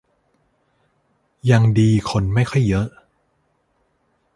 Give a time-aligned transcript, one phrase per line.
[1.51, 2.87] ยังดีคนไม่ค่อยเยอะ